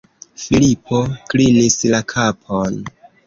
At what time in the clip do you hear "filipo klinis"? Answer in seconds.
0.43-1.77